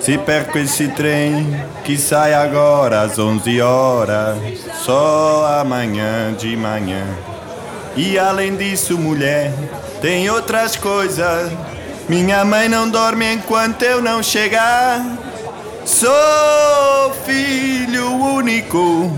[0.00, 4.38] Se perco esse trem que sai agora às 11 horas,
[4.84, 7.04] só amanhã de manhã.
[7.96, 9.52] E além disso, mulher,
[10.00, 11.50] tem outras coisas.
[12.08, 15.04] Minha mãe não dorme enquanto eu não chegar.
[15.84, 19.10] Sou filho único,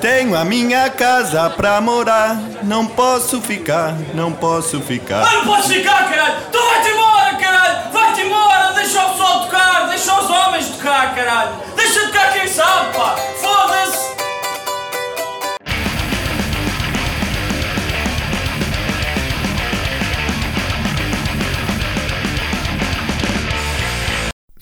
[0.00, 2.40] tenho a minha casa pra morar.
[2.62, 5.26] Não posso ficar, não posso ficar.
[5.26, 6.34] Ah, não podes ficar, caralho!
[6.50, 7.92] Tu vai-te embora, caralho!
[7.92, 8.72] Vai-te embora!
[8.74, 9.88] Deixa o sol tocar!
[9.88, 11.56] Deixa os homens tocar, caralho!
[11.74, 13.16] Deixa tocar quem sabe, pá!
[13.40, 14.14] Foda-se!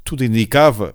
[0.04, 0.94] Tudo indicava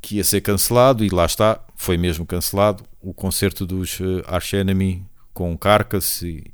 [0.00, 4.52] que ia ser cancelado e lá está, foi mesmo cancelado o concerto dos uh, Arch
[4.54, 6.44] Enemy com Carcass e,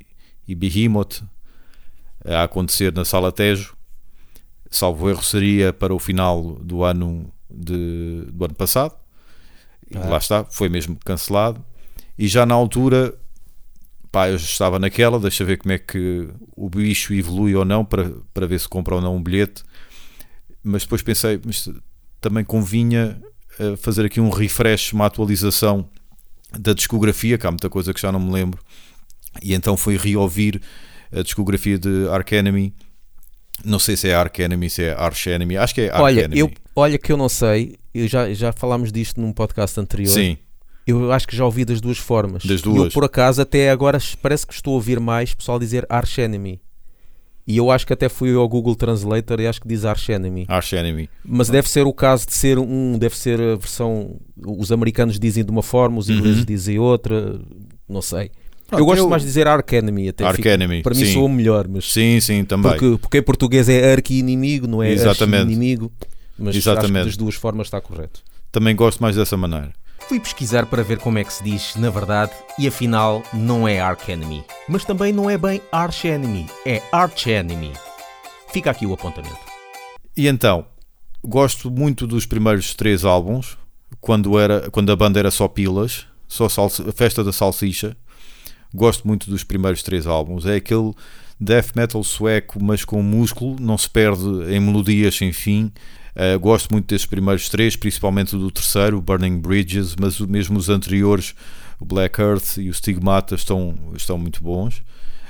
[0.47, 1.21] e Behemoth
[2.25, 3.75] a acontecer na Sala Tejo.
[4.71, 8.95] Salvo erro seria para o final do ano de, do ano passado.
[9.89, 10.07] E Ah.
[10.07, 11.63] lá está, foi mesmo cancelado.
[12.17, 13.13] E já na altura,
[14.11, 18.11] pá, eu estava naquela, deixa ver como é que o bicho evolui ou não para,
[18.33, 19.63] para ver se compra ou não um bilhete.
[20.63, 21.67] Mas depois pensei, mas
[22.21, 23.21] também convinha
[23.59, 25.89] eh, fazer aqui um refresh, uma atualização
[26.57, 28.63] da discografia, que há muita coisa que já não me lembro.
[29.41, 30.61] E então fui reouvir
[31.11, 32.73] a discografia de Arch Enemy.
[33.65, 35.57] Não sei se é Arch Enemy, se é Arch Enemy.
[35.57, 36.39] Acho que é Arch Olha, Enemy.
[36.39, 40.09] eu, olha que eu não sei, eu já, já falámos disto num podcast anterior.
[40.11, 40.37] Sim,
[40.87, 42.43] Eu acho que já ouvi das duas formas.
[42.43, 42.93] Das E Eu, duas.
[42.93, 46.59] por acaso, até agora parece que estou a ouvir mais pessoal dizer Arch Enemy.
[47.47, 50.45] E eu acho que até fui ao Google Translator e acho que diz Arch Enemy.
[50.47, 51.09] Arch Enemy.
[51.25, 54.19] Mas deve ser o caso de ser um, deve ser a versão.
[54.37, 56.45] Os americanos dizem de uma forma, os ingleses Uhum.
[56.45, 57.41] dizem outra,
[57.89, 58.31] não sei.
[58.71, 61.13] Pronto, eu gosto eu- mais de dizer Arch Enemy, até Enemy, Para mim sim.
[61.13, 62.71] soa melhor, mas Sim, sim, também.
[62.71, 65.43] porque, porque em português é arqui-inimigo, não é Exatamente.
[65.43, 65.91] inimigo
[66.39, 67.05] Mas acho que Exatamente.
[67.05, 68.21] das duas formas está correto.
[68.51, 69.73] Também gosto mais dessa maneira.
[70.07, 73.79] Fui pesquisar para ver como é que se diz na verdade e afinal não é
[73.79, 74.43] Arch Enemy.
[74.67, 77.73] Mas também não é bem Arch Enemy, é Arch Enemy.
[78.51, 79.37] Fica aqui o apontamento.
[80.17, 80.65] E então,
[81.23, 83.57] gosto muito dos primeiros três álbuns,
[83.99, 87.95] quando, era, quando a banda era só pilas, só a festa da salsicha.
[88.73, 90.45] Gosto muito dos primeiros três álbuns.
[90.45, 90.93] É aquele
[91.39, 94.23] death metal sueco, mas com músculo, não se perde
[94.53, 95.71] em melodias sem fim.
[96.15, 101.33] Uh, gosto muito destes primeiros três, principalmente do terceiro, Burning Bridges, mas mesmo os anteriores,
[101.79, 104.81] o Black Earth e o Stigmata, estão, estão muito bons.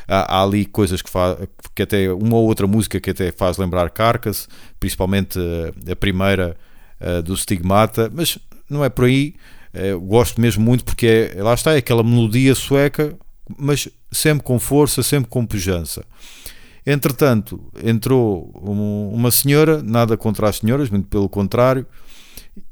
[0.08, 1.38] Há, há ali coisas que, fa
[1.76, 4.50] que até uma ou outra música que até faz lembrar Carcass,
[4.80, 6.58] principalmente uh, a primeira
[7.00, 8.38] uh, do Stigmata, mas
[8.70, 9.36] não é por aí.
[9.74, 13.16] Uh, gosto mesmo muito porque é, lá está, é aquela melodia sueca,
[13.58, 16.04] mas sempre com força, sempre com pujança.
[16.86, 21.86] Entretanto, entrou um- uma senhora, nada contra as senhoras, muito pelo contrário,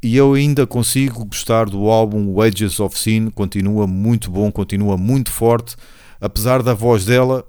[0.01, 5.31] e eu ainda consigo gostar do álbum Wages of Sin, continua muito bom, continua muito
[5.31, 5.75] forte,
[6.19, 7.45] apesar da voz dela,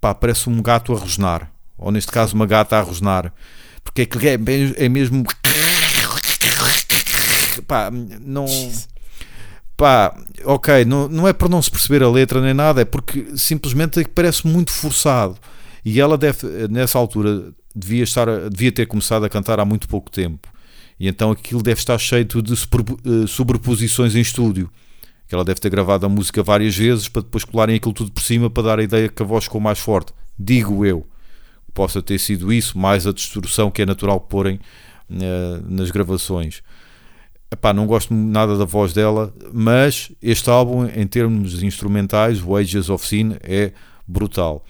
[0.00, 3.32] pá, parece um gato a rosnar, ou neste caso uma gata a rosnar,
[3.82, 5.24] porque é, que é, me- mesmo.
[7.66, 8.46] Pá, não.
[9.82, 13.36] Pá, ok, não, não é por não se perceber a letra nem nada, é porque
[13.36, 15.36] simplesmente é parece muito forçado.
[15.84, 20.08] E ela deve, nessa altura, devia, estar, devia ter começado a cantar há muito pouco
[20.08, 20.48] tempo.
[21.00, 24.70] E então aquilo deve estar cheio de eh, sobreposições em estúdio.
[25.26, 28.22] Que ela deve ter gravado a música várias vezes para depois colarem aquilo tudo por
[28.22, 30.12] cima para dar a ideia que a voz ficou mais forte.
[30.38, 31.04] Digo eu.
[31.74, 34.60] Possa ter sido isso, mais a distorção que é natural porem
[35.10, 36.62] eh, nas gravações.
[37.52, 43.06] Epá, não gosto nada da voz dela, mas este álbum, em termos instrumentais, Wages of
[43.06, 43.72] Sin, é
[44.08, 44.64] brutal.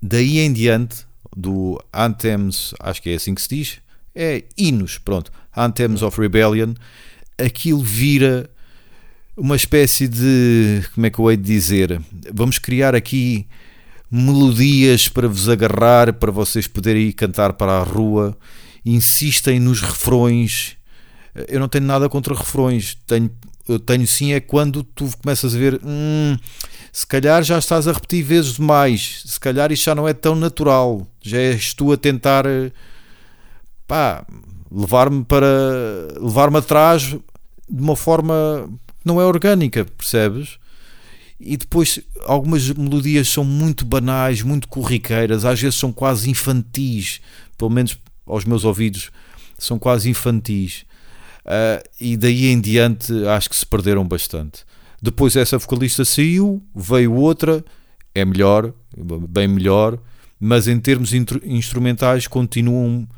[0.00, 1.04] Daí em diante,
[1.36, 3.78] do Anthems, acho que é assim que se diz,
[4.14, 6.72] é hinos, pronto, Anthems of Rebellion,
[7.36, 8.48] aquilo vira
[9.36, 12.00] uma espécie de, como é que eu hei de dizer,
[12.32, 13.46] vamos criar aqui
[14.10, 18.34] melodias para vos agarrar, para vocês poderem ir cantar para a rua,
[18.86, 20.79] insistem nos refrões,
[21.48, 23.30] eu não tenho nada contra refrões, tenho,
[23.68, 26.36] eu tenho sim é quando tu começas a ver, hum,
[26.92, 30.34] se calhar já estás a repetir vezes demais, se calhar isto já não é tão
[30.34, 32.72] natural, já és tu a tentar eh,
[33.86, 34.24] pá,
[34.70, 35.46] levar-me para
[36.20, 37.20] levar-me atrás de
[37.82, 38.68] uma forma
[39.00, 40.58] que não é orgânica, percebes?
[41.38, 47.20] E depois algumas melodias são muito banais, muito corriqueiras, às vezes são quase infantis,
[47.56, 49.10] pelo menos aos meus ouvidos,
[49.58, 50.84] são quase infantis.
[51.44, 54.64] Ah, e daí em diante acho que se perderam bastante.
[55.02, 57.64] Depois essa vocalista saiu, veio outra,
[58.14, 58.72] é melhor,
[59.28, 59.98] bem melhor,
[60.38, 63.08] mas em termos instrumentais continuam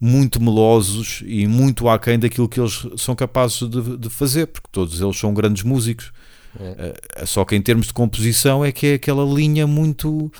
[0.00, 5.00] muito melosos e muito aquém daquilo que eles são capazes de, de fazer, porque todos
[5.00, 6.12] eles são grandes músicos.
[6.58, 7.24] É.
[7.24, 10.30] Só que em termos de composição é que é aquela linha muito.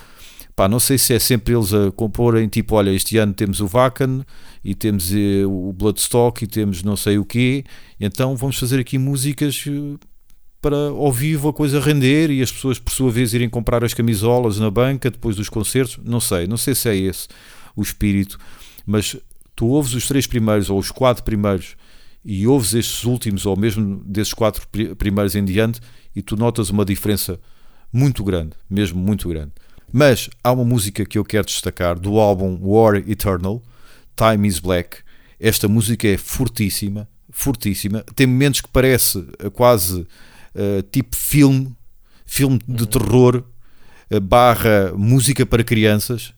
[0.55, 3.67] Pá, não sei se é sempre eles a comporem, tipo, olha, este ano temos o
[3.67, 4.23] Vacan
[4.63, 7.63] e temos eh, o Bloodstock e temos não sei o quê,
[7.99, 9.97] então vamos fazer aqui músicas eh,
[10.61, 13.95] para ao vivo a coisa render e as pessoas por sua vez irem comprar as
[13.95, 17.27] camisolas na banca depois dos concertos, não sei, não sei se é esse
[17.75, 18.37] o espírito,
[18.85, 19.17] mas
[19.55, 21.75] tu ouves os três primeiros ou os quatro primeiros
[22.23, 24.67] e ouves estes últimos ou mesmo desses quatro
[24.97, 25.79] primeiros em diante
[26.15, 27.39] e tu notas uma diferença
[27.91, 29.51] muito grande, mesmo muito grande.
[29.95, 33.61] Mas há uma música que eu quero destacar do álbum War Eternal,
[34.15, 34.97] Time is Black.
[35.39, 38.03] Esta música é fortíssima, fortíssima.
[38.15, 41.75] Tem momentos que parece eh, quase uh, tipo filme,
[42.25, 43.43] filme de terror,
[44.09, 46.33] uh, barra música para crianças.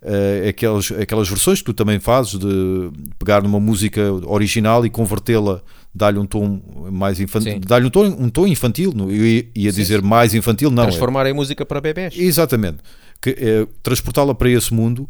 [0.00, 5.60] Uh, aquelas, aquelas versões que tu também fazes de pegar numa música original e convertê-la
[5.92, 6.62] dar-lhe um tom
[6.92, 10.84] mais infantil, dar-lhe um tom, um tom infantil, eu ia, dizer mais infantil, não.
[10.84, 11.30] Transformar é.
[11.30, 12.14] em música para bebés.
[12.16, 12.78] Exatamente.
[13.20, 15.08] Que, é, transportá-la para esse mundo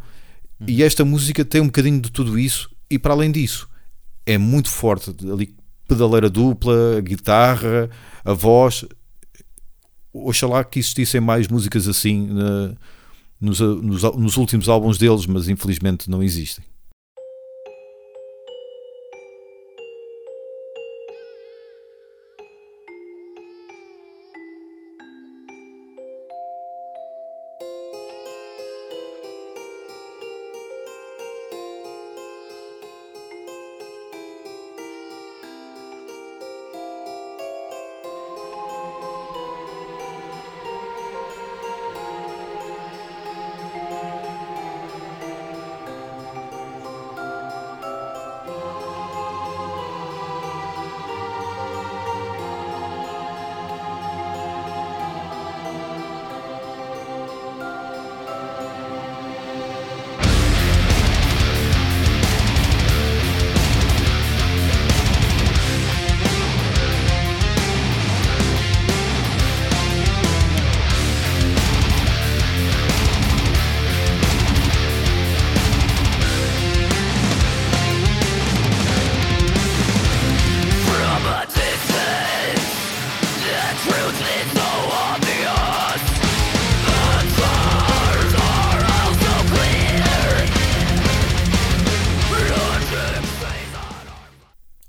[0.59, 0.65] hum.
[0.67, 3.69] e esta música tem um bocadinho de tudo isso e para além disso
[4.25, 5.55] é muito forte ali
[5.89, 7.89] pedaleira dupla, guitarra,
[8.23, 8.85] a voz.
[10.13, 12.75] Oxalá que existissem mais músicas assim na,
[13.41, 16.65] nos, nos, nos últimos álbuns deles, mas infelizmente não existem.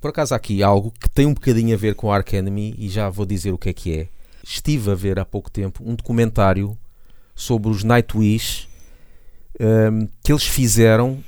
[0.09, 2.89] Por acaso há aqui algo que tem um bocadinho a ver com Ark Enemy e
[2.89, 4.07] já vou dizer o que é que é.
[4.44, 6.75] Estive a ver há pouco tempo um documentário
[7.35, 8.67] sobre os Nightwish
[9.59, 11.23] um, que eles fizeram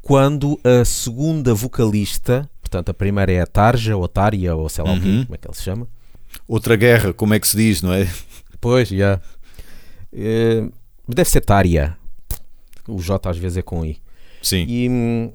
[0.00, 4.92] quando a segunda vocalista, portanto a primeira é a Tarja ou Tária ou sei lá
[4.92, 4.98] uhum.
[4.98, 5.88] o quê, como é que ele se chama?
[6.46, 8.08] Outra guerra, como é que se diz, não é?
[8.60, 9.20] Pois, já.
[10.14, 10.68] Yeah.
[10.68, 10.72] Uh,
[11.08, 11.98] deve ser Tária.
[12.86, 14.00] O J às vezes é com I.
[14.40, 14.64] Sim.
[14.68, 15.32] E hum,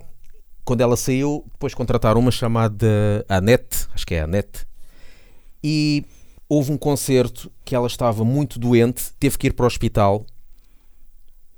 [0.68, 4.68] quando ela saiu, depois contrataram uma chamada Anette, acho que é Anette,
[5.64, 6.04] e
[6.50, 10.26] houve um concerto que ela estava muito doente, teve que ir para o hospital.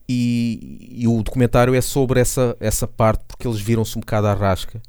[0.08, 4.34] E, e o documentário é sobre essa, essa parte, porque eles viram-se um bocado à
[4.36, 4.80] rasca,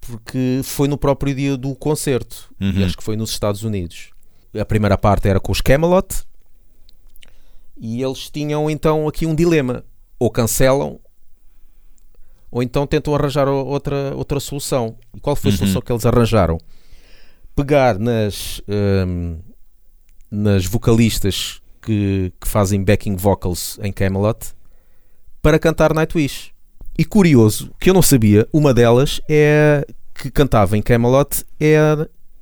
[0.00, 2.72] porque foi no próprio dia do concerto, uhum.
[2.72, 4.10] e acho que foi nos Estados Unidos.
[4.52, 6.24] A primeira parte era com os Camelot,
[7.76, 9.84] e eles tinham então aqui um dilema:
[10.18, 10.98] ou cancelam
[12.50, 14.96] ou então tentam arranjar outra, outra solução.
[15.14, 15.58] E qual foi a uhum.
[15.58, 16.58] solução que eles arranjaram?
[17.54, 19.38] Pegar nas, um,
[20.30, 24.38] nas vocalistas que, que fazem backing vocals em Camelot
[25.42, 26.52] para cantar Nightwish.
[26.96, 31.76] E curioso, que eu não sabia, uma delas é que cantava em Camelot é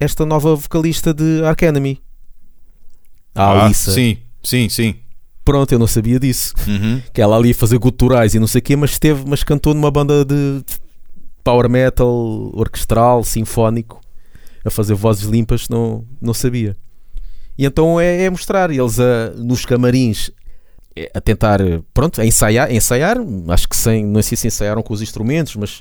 [0.01, 2.01] esta nova vocalista de Ark Enemy.
[3.35, 3.93] A ah, Alissa.
[3.93, 4.95] Sim, sim, sim.
[5.47, 6.53] Pronto, eu não sabia disso.
[6.67, 7.01] Uhum.
[7.13, 9.73] Que ela ali ia fazer guturais e não sei o quê, mas esteve, mas cantou
[9.73, 10.61] numa banda de
[11.45, 12.11] power metal,
[12.53, 14.01] orquestral, sinfónico,
[14.65, 16.77] a fazer vozes limpas, não, não sabia.
[17.57, 20.33] E então é, é mostrar eles a, nos camarins
[20.97, 21.61] é, a tentar,
[21.95, 25.55] pronto, a ensaiar, a ensaiar, acho que sem, não sei se ensaiaram com os instrumentos,
[25.55, 25.81] mas,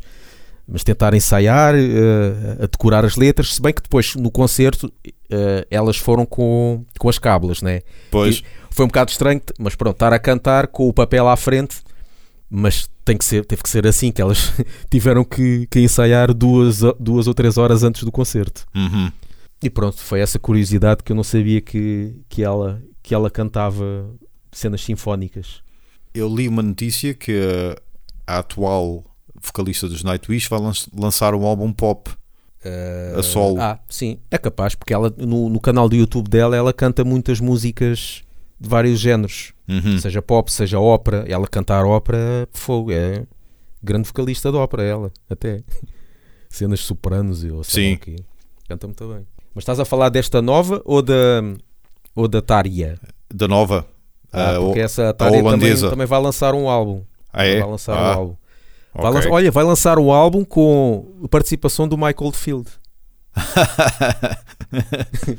[0.67, 5.65] mas tentar ensaiar, uh, a decorar as letras, se bem que depois no concerto uh,
[5.69, 7.81] elas foram com, com as cábulas, né?
[8.09, 8.37] Pois.
[8.37, 11.77] E, foi um bocado estranho, mas pronto, estar a cantar com o papel à frente,
[12.49, 14.51] mas tem que ser, teve que ser assim, que elas
[14.91, 18.65] tiveram que, que ensaiar duas, duas ou três horas antes do concerto.
[18.75, 19.11] Uhum.
[19.63, 24.09] E pronto, foi essa curiosidade que eu não sabia que, que, ela, que ela cantava
[24.51, 25.61] cenas sinfónicas.
[26.13, 27.31] Eu li uma notícia que
[28.27, 29.05] a, a atual
[29.45, 32.09] vocalista dos Nightwish, vai lan- lançar um álbum pop
[32.63, 33.61] Eh, a solo.
[33.61, 37.39] Ah, sim, é capaz, porque ela no, no canal do YouTube dela ela canta muitas
[37.39, 38.23] músicas
[38.59, 39.99] de vários géneros, Uhum.
[39.99, 41.25] seja pop, seja ópera.
[41.27, 43.23] Ela cantar ópera, fogo, é
[43.83, 45.61] grande vocalista de ópera, ela, até.
[46.49, 47.97] Cenas sopranos e ou lá Sim.
[48.67, 49.27] Canta muito bem.
[49.53, 51.13] Mas estás a falar desta nova ou da,
[52.15, 52.97] ou da Tária?
[53.33, 53.85] Da nova.
[54.33, 57.03] Ah, ah, porque essa Tária também, também vai lançar um álbum.
[57.31, 57.59] Ah, é?
[57.59, 58.35] Vai lançar Ah, um álbum.
[58.95, 59.13] Vai ok.
[59.15, 62.69] lançar- olha, vai lançar um álbum com a participação do Michael Field.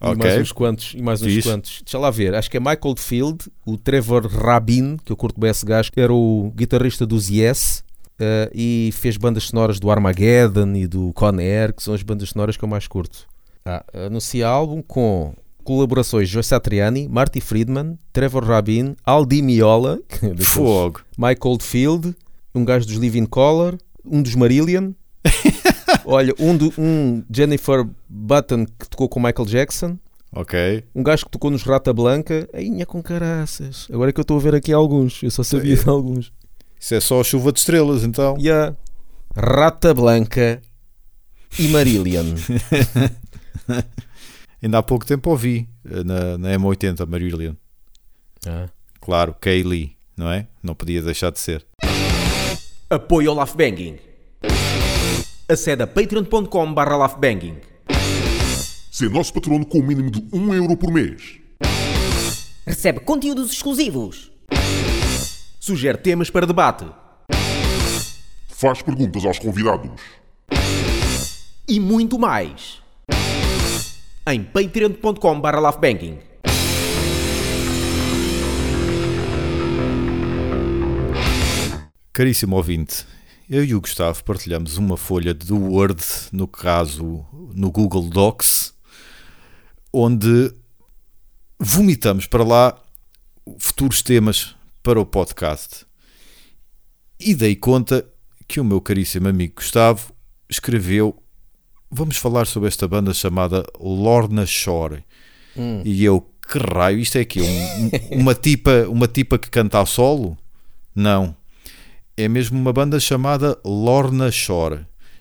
[0.00, 0.16] E Ok.
[0.16, 1.80] mais uns quantos, e mais uns quantos.
[1.84, 5.48] Deixa lá ver, acho que é Michael Field, o Trevor Rabin, que eu curto bem
[5.48, 7.84] esse gajo, que era o guitarrista dos Yes
[8.18, 12.30] eh, e fez bandas sonoras do Armageddon e do Con Air, que são as bandas
[12.30, 13.28] sonoras que eu mais curto.
[13.64, 20.00] Ah, anuncia álbum com colaborações Joe Satriani, Marty Friedman, Trevor Rabin, Aldi Miola,
[20.42, 21.02] Fogo.
[21.16, 22.12] Michael Field,
[22.54, 24.92] um gajo dos Living Color, um dos Marillion,
[26.04, 29.98] olha, um, do, um Jennifer Button que tocou com Michael Jackson,
[30.34, 30.84] Ok.
[30.94, 33.86] um gajo que tocou nos Rata Blanca, ainha com caraças.
[33.92, 36.32] Agora é que eu estou a ver aqui alguns, eu só sabia de alguns.
[36.80, 38.36] Isso é só chuva de estrelas, então.
[38.36, 38.74] A
[39.40, 40.60] Rata Blanca
[41.58, 42.24] e Marillion.
[44.62, 47.54] Ainda há pouco tempo ouvi eh, na, na M80 Marillion.
[48.46, 48.68] Ah.
[49.00, 50.46] Claro, Kaylee, não é?
[50.62, 51.64] Não podia deixar de ser.
[52.92, 53.98] Apoio ao Laugh Banging.
[55.48, 57.56] Acede a patreon.com barra laughbanging.
[58.90, 61.38] Ser nosso patrono com o mínimo de 1 euro por mês.
[62.66, 64.30] Recebe conteúdos exclusivos.
[65.58, 66.84] Sugere temas para debate.
[68.48, 69.98] Faz perguntas aos convidados.
[71.66, 72.82] E muito mais.
[74.28, 76.18] Em patreon.com barra laughbanging.
[82.12, 83.06] Caríssimo ouvinte,
[83.48, 88.74] eu e o Gustavo partilhamos uma folha de Word, no caso no Google Docs,
[89.92, 90.52] onde
[91.58, 92.78] vomitamos para lá
[93.58, 95.86] futuros temas para o podcast.
[97.18, 98.04] E dei conta
[98.46, 100.12] que o meu caríssimo amigo Gustavo
[100.50, 101.16] escreveu:
[101.90, 105.02] Vamos falar sobre esta banda chamada Lorna Shore.
[105.84, 107.40] E eu, que raio, isto é aqui?
[107.40, 110.36] Um- uma, tipa, uma tipa que canta a solo?
[110.94, 111.34] Não
[112.16, 114.80] é mesmo uma banda chamada Lorna Shore,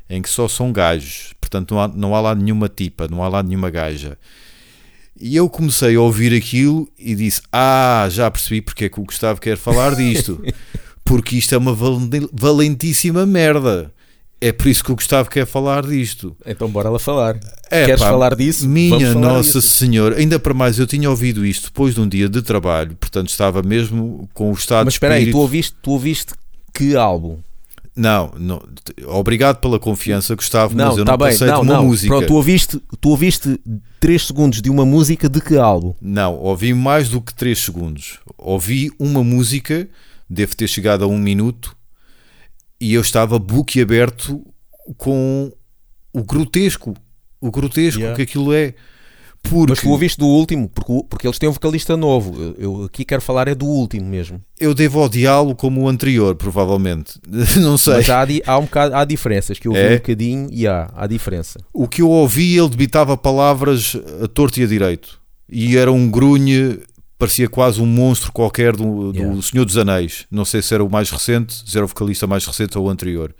[0.09, 3.27] em que só são gajos, portanto não há, não há lá nenhuma tipa, não há
[3.27, 4.17] lá nenhuma gaja.
[5.19, 9.03] E eu comecei a ouvir aquilo e disse: Ah, já percebi porque é que o
[9.03, 10.43] Gustavo quer falar disto,
[11.05, 13.91] porque isto é uma valen- valentíssima merda.
[14.43, 16.35] É por isso que o Gustavo quer falar disto.
[16.43, 17.39] Então bora lá falar.
[17.69, 18.67] É, Queres pá, falar disso?
[18.67, 19.75] Minha falar Nossa disso.
[19.75, 23.29] Senhora, ainda para mais, eu tinha ouvido isto depois de um dia de trabalho, portanto
[23.29, 26.33] estava mesmo com o estado Mas espera aí, tu ouviste, tu ouviste
[26.73, 27.37] que álbum?
[27.95, 28.63] Não, não,
[29.07, 31.27] obrigado pela confiança, Gustavo, mas Não, eu tá não bem.
[31.27, 31.85] passei Não, de uma não.
[31.85, 32.07] música.
[32.15, 33.59] Pronto, tu ouviste, tu ouviste
[33.99, 35.93] 3 segundos de uma música de que álbum?
[36.01, 38.19] Não, ouvi mais do que 3 segundos.
[38.37, 39.89] Ouvi uma música,
[40.29, 41.75] deve ter chegado a um minuto,
[42.79, 44.41] e eu estava boquiaberto
[44.97, 45.51] com
[46.13, 46.95] o grotesco.
[47.41, 48.15] O grotesco Yeah.
[48.15, 48.73] que aquilo é.
[49.41, 52.55] Porque Mas tu ouviste do último, porque, porque eles têm um vocalista novo.
[52.57, 54.41] Eu, aqui quero falar é do último mesmo.
[54.59, 57.19] eu devo odiá-lo como o anterior, provavelmente.
[57.59, 57.95] Não sei.
[57.95, 59.93] Mas há, há um bocado, há diferenças, que eu ouvi É?
[59.93, 61.59] um bocadinho e há, há diferença.
[61.73, 65.19] O que eu ouvi, ele debitava palavras a torto e a direito.
[65.49, 66.79] E era um grunhe,
[67.17, 69.41] parecia quase um monstro qualquer do, do Yeah.
[69.41, 70.25] Senhor dos Anéis.
[70.31, 72.89] Não sei se era o mais recente, se era o vocalista mais recente ou o
[72.89, 73.35] anterior.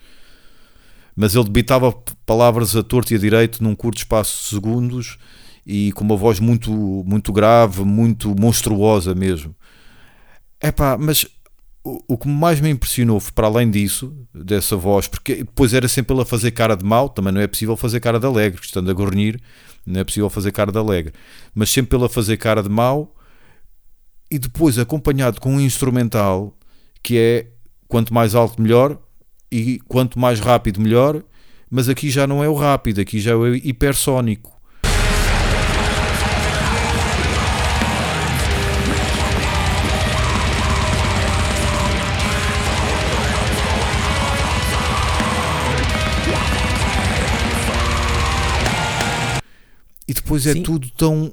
[1.16, 1.94] Mas ele debitava
[2.26, 5.18] palavras a torto e a direito num curto espaço de segundos
[5.66, 9.56] e com uma voz muito, muito grave, muito monstruosa mesmo.
[10.62, 11.26] Epá, mas
[11.84, 15.88] o, o que mais me impressionou, foi, para além disso, dessa voz, porque depois era
[15.88, 18.60] sempre ele a fazer cara de mau, também não é possível fazer cara de alegre,
[18.62, 19.40] estando a gornir,
[19.86, 21.14] não é possível fazer cara de alegre,
[21.54, 23.16] mas sempre ele a fazer cara de mau
[24.30, 26.56] e depois acompanhado com um instrumental
[27.04, 27.48] que é
[27.88, 28.98] quanto mais alto melhor
[29.52, 31.24] e quanto mais rápido melhor,
[31.70, 34.61] mas aqui já não é o rápido, aqui já é o hipersónico.
[50.12, 50.62] E depois é Sim.
[50.62, 51.32] tudo tão.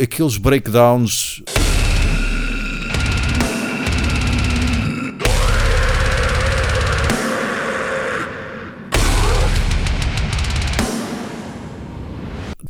[0.00, 1.42] aqueles breakdowns.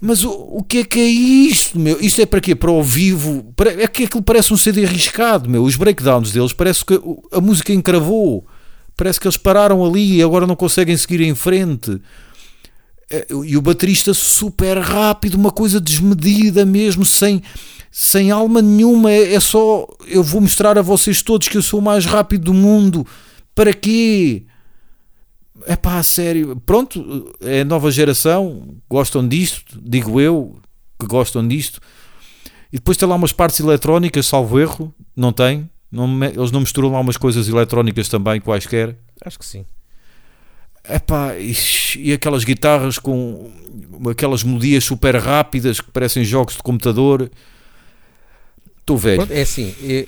[0.00, 1.98] Mas o, o que é que é isto, meu?
[2.00, 2.54] Isto é para quê?
[2.54, 3.52] Para ao vivo?
[3.56, 5.62] Para- é que aquilo parece um CD arriscado, meu.
[5.62, 8.44] Os breakdowns deles parece que o- a música encravou.
[8.96, 12.00] Parece que eles pararam ali e agora não conseguem seguir em frente.
[13.10, 17.42] É, E o baterista super rápido, uma coisa desmedida mesmo, sem,
[17.90, 19.10] sem alma nenhuma.
[19.10, 22.44] É, é só eu vou mostrar a vocês todos que eu sou o mais rápido
[22.44, 23.06] do mundo.
[23.54, 24.44] Para quê?
[25.66, 26.60] É pá, sério.
[26.66, 30.58] Pronto, é nova geração, gostam disto, digo eu
[30.98, 31.80] que gostam disto.
[32.72, 35.68] E depois tem lá umas partes eletrónicas, salvo erro, não tem.
[35.90, 38.98] Não, eles não misturam lá umas coisas eletrónicas também, quaisquer.
[39.24, 39.64] Acho que sim.
[40.88, 43.50] Epá, e aquelas guitarras com
[44.10, 47.30] aquelas melodias super rápidas que parecem jogos de computador.
[48.80, 49.16] Estou velho.
[49.18, 50.06] Pronto, é assim, é-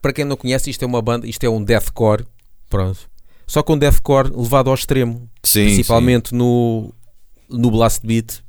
[0.00, 2.24] para quem não conhece, isto é uma banda, isto é um deathcore,
[2.70, 3.08] pronto.
[3.46, 6.92] Só com deathcore levado ao extremo, Sim, principalmente no
[7.50, 8.40] no blast beat,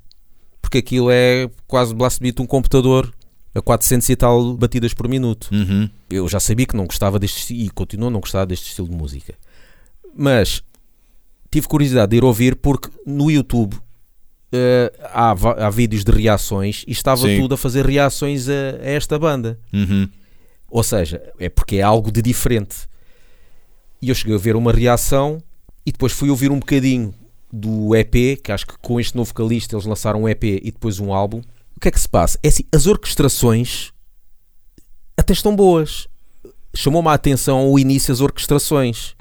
[0.61, 3.13] porque aquilo é quase blast beat um computador
[3.53, 5.47] a 400 e tal batidas por minuto.
[5.49, 5.55] sim.
[5.61, 5.89] Uhum.
[6.09, 8.95] Eu já sabia que não gostava deste e continuo a não gostar deste estilo de
[8.95, 9.35] música.
[10.15, 10.61] Mas
[11.55, 13.77] tive curiosidade de ir ouvir porque no YouTube
[14.51, 17.39] eh, há, há vídeos de reações e estava Sim.
[17.39, 19.57] tudo a fazer reações a, a esta banda.
[19.71, 20.09] Uhum.
[20.69, 22.75] Ou seja, é porque é algo de diferente.
[24.01, 25.41] E eu cheguei a ver uma reação
[25.85, 27.13] e depois fui ouvir um bocadinho
[27.51, 30.99] do EP, que acho que com este novo vocalista eles lançaram um EP e depois
[30.99, 31.41] um álbum.
[31.73, 32.37] O que é que se passa?
[32.43, 33.93] É assim, as orquestrações
[35.15, 36.05] até estão boas.
[36.75, 39.15] Chamou-me a atenção o início as orquestrações.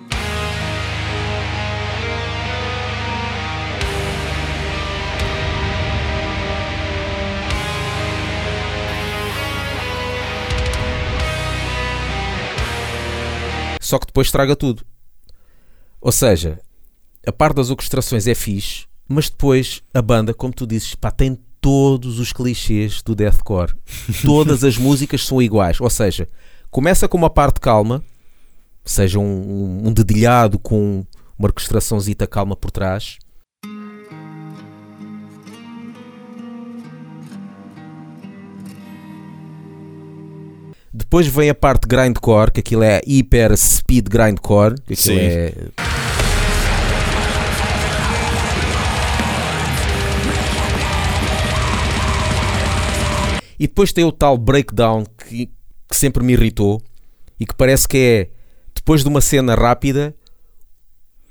[13.85, 14.83] Só que depois estraga tudo.
[16.01, 16.59] Ou seja,
[17.27, 21.39] a parte das orquestrações é fixe, mas depois a banda, como tu dizes, pá, tem
[21.61, 23.75] todos os clichês do deathcore.
[24.25, 25.81] Todas as músicas são iguais.
[25.81, 26.27] Ou seja,
[26.71, 28.03] começa com uma parte calma,
[28.85, 31.05] seja um, um, dedilhado com
[31.39, 33.19] uma orquestraçãozita calma por trás.
[41.15, 45.21] Depois vem a parte grindcore, que aquilo é hiper speed grindcore, que aquilo Sim.
[45.21, 45.55] é
[53.57, 55.47] E depois tem o tal breakdown que,
[55.89, 56.83] que sempre me irritou
[57.39, 58.29] e que parece que é
[58.75, 60.13] depois de uma cena rápida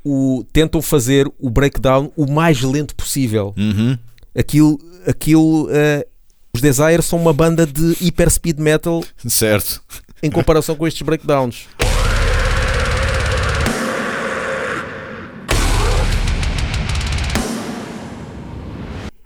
[0.02, 3.54] o, tentam fazer o breakdown o mais lento possível.
[3.58, 3.98] Uhum.
[4.34, 6.08] Aquilo, aquilo eh,
[6.56, 9.82] os Desire são uma banda de hyper speed metal Certo.
[10.22, 11.68] em comparação com estes breakdowns.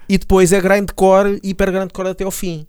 [0.07, 2.65] E depois é grindcore, hiper grindcore até ao fim.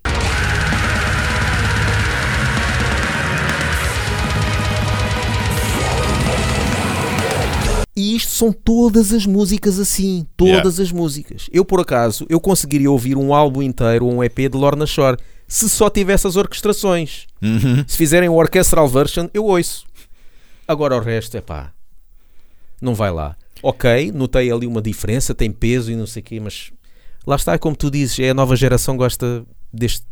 [8.38, 11.48] São todas as músicas assim, todas as músicas.
[11.52, 15.18] Eu por acaso, eu conseguiria ouvir um álbum inteiro ou um EP de Lorna Shore
[15.46, 17.26] se só tivesse as orquestrações.
[17.42, 17.84] Uhum.
[17.86, 19.84] Se fizerem o orchestral version, eu ouço.
[20.68, 21.72] Agora o resto é pá,
[22.80, 23.36] não vai lá.
[23.60, 26.70] Ok, notei ali uma diferença, tem peso e não sei o quê, mas
[27.26, 30.06] lá está, como tu dizes, é a nova geração que gosta deste,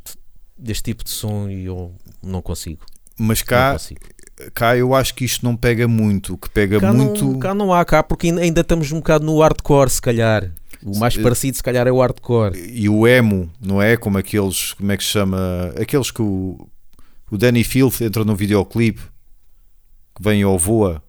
[0.58, 2.84] deste tipo de som e eu não consigo.
[3.16, 4.00] Mas cá, consigo.
[4.54, 6.34] Cá eu acho que isto não pega muito.
[6.34, 7.24] O que pega Cá, muito.
[7.24, 10.50] não, cá não há, cá, porque ainda- estamos um bocado no hardcore, se calhar.
[10.82, 12.56] O mais Se- parecido, se calhar, é o hardcore.
[12.58, 13.96] E o emo, não é?
[13.96, 14.72] Como aqueles.
[14.74, 15.72] Como é que se chama?
[15.80, 16.68] Aqueles que o,
[17.30, 19.00] o Danny Filth entra no videoclipe
[20.14, 21.02] que vem ao voa.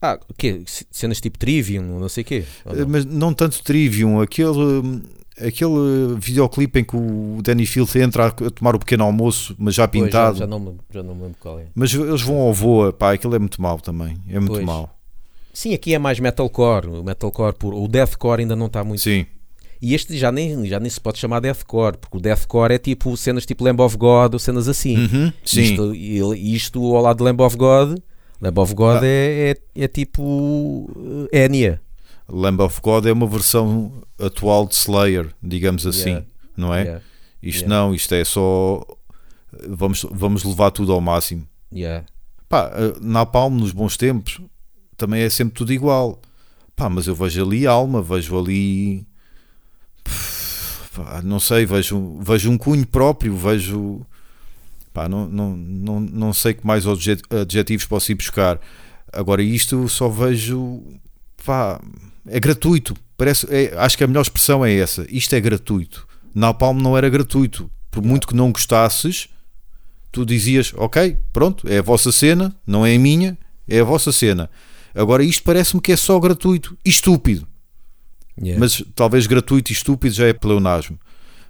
[0.00, 0.62] Ah, o quê?
[0.90, 2.44] Cenas tipo Trivium, não sei o quê.
[2.66, 2.88] Não?
[2.88, 5.00] Mas não tanto Trivium, aquele.
[5.46, 9.86] Aquele videoclipe em que o Danny Filth entra a, tomar o pequeno almoço, mas já
[9.88, 10.36] Pois, pintado.
[10.38, 11.66] já, já, não, já não me lembro qual é.
[11.74, 14.16] Mas eles vão ao voa, pá, aquilo é muito mau também.
[14.28, 14.64] É muito Pois.
[14.64, 14.96] mau.
[15.52, 16.86] Sim, aqui é mais metalcore.
[16.88, 17.82] O metalcore puro.
[17.82, 19.02] O deathcore ainda não está muito.
[19.02, 19.26] Sim.
[19.82, 23.14] E este já nem, já nem se pode chamar deathcore, porque o deathcore é tipo
[23.16, 24.96] cenas tipo Lamb of God ou cenas assim.
[24.96, 25.60] Uhum, Sim.
[25.60, 27.98] Isto, e- isto ao lado de Lamb of God,
[28.40, 29.06] Lamb of God Ah.
[29.06, 30.88] é, é, é tipo
[31.32, 31.80] eh, Enya.
[32.28, 36.26] Lamb of God é uma versão atual de Slayer, digamos assim, Yeah.
[36.56, 36.82] não é?
[36.82, 37.04] Yeah,
[37.42, 37.74] Isto Yeah.
[37.86, 38.84] não, isto é só.
[39.68, 41.46] Vamos, vamos levar tudo ao máximo.
[41.72, 42.04] yeah.
[42.48, 44.40] Pá, eh, Napalm nos bons tempos
[44.96, 46.20] também é sempre tudo igual.
[46.76, 49.06] Pá, mas eu vejo ali alma, vejo ali.
[50.94, 54.04] Pá, não sei, vejo, vejo um cunho próprio, vejo.
[54.92, 58.60] Pá, não, não, não, não sei que mais adjet- adjetivos posso ir buscar.
[59.12, 60.82] Agora, isto só vejo.
[61.44, 61.80] Pá,
[62.26, 62.94] é gratuito.
[63.16, 65.06] Parece, é- acho que a melhor expressão é essa.
[65.08, 66.06] Isto é gratuito.
[66.34, 67.70] Napalm não era gratuito.
[67.90, 69.28] Por muito que não gostasses,
[70.10, 73.36] tu dizias, ok, pronto, é a vossa cena, não é a minha,
[73.68, 74.50] é a vossa cena.
[74.94, 77.46] Agora, isto parece-me que é só gratuito e estúpido.
[78.38, 78.58] Yeah.
[78.58, 80.98] Mas talvez gratuito e estúpido já é pleonasmo.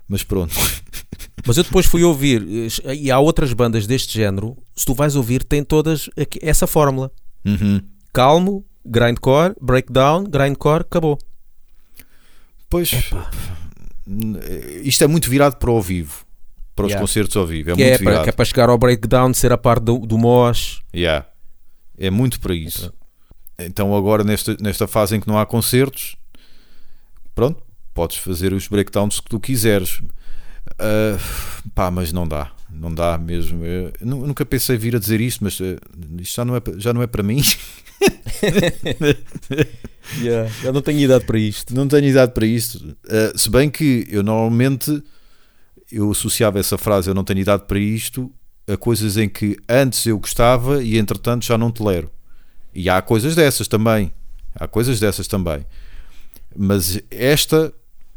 [0.08, 0.54] Mas pronto.
[1.46, 2.44] Mas eu depois fui ouvir,
[2.96, 6.08] e há outras bandas deste género, se tu vais ouvir, tem todas
[6.40, 7.10] essa fórmula.
[7.44, 7.80] Uhum.
[8.12, 11.18] Calmo, grindcore, breakdown, grindcore, acabou.
[12.68, 12.90] Pois,
[14.82, 16.24] isto é muito virado para o ao vivo.
[16.74, 17.02] Para os Yeah.
[17.06, 17.70] concertos ao vivo.
[17.70, 18.24] É muito é para, virado.
[18.24, 20.80] que é para chegar ao breakdown, ser a parte do, do mosh.
[20.94, 21.26] Yeah.
[21.98, 22.92] É muito para isso.
[23.58, 26.16] Então agora nesta, nesta fase em que não há concertos,
[27.34, 30.00] pronto, podes fazer os breakdowns que tu quiseres.
[30.78, 31.18] Ah,
[31.74, 32.50] pá, mas não dá.
[32.72, 33.64] Não dá mesmo.
[33.64, 35.76] Eu nu- nunca pensei vir a dizer isto, mas ah,
[36.20, 37.40] isto já não é, já não é para mim.
[40.64, 41.74] Eu não tenho idade para isto.
[41.74, 42.96] não tenho idade para isto.
[43.08, 45.02] Ah, se bem que eu normalmente
[45.90, 48.32] eu associava essa frase eu não tenho idade para isto
[48.66, 52.10] a coisas em que antes eu gostava e entretanto já não tolero.
[52.74, 54.12] E há coisas dessas também.
[54.54, 55.64] Há coisas dessas também.
[56.56, 57.72] Mas esta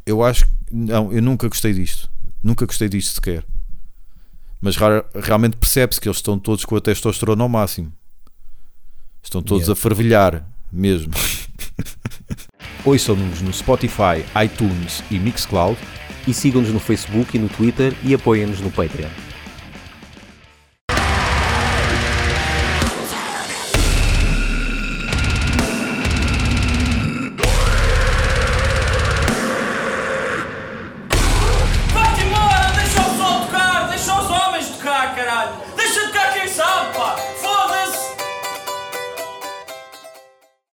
[0.05, 2.09] eu acho que não, eu nunca gostei disto.
[2.43, 3.43] Nunca gostei disto sequer.
[4.61, 4.75] Mas
[5.15, 7.91] realmente percebe-se que eles estão todos com a testosterona ao máximo.
[9.21, 9.73] Estão todos Yeah.
[9.73, 11.13] a fervilhar mesmo.
[12.85, 15.77] Ouçam-nos no Spotify, iTunes e Mixcloud
[16.27, 19.09] E sigam-nos no Facebook e no Twitter e apoiem-nos no Patreon.